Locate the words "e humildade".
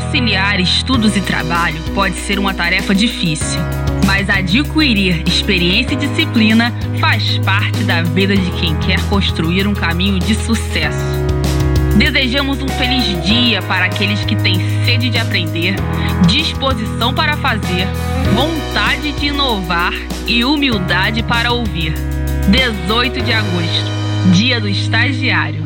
20.26-21.22